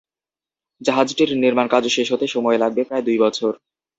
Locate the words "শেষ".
1.87-2.07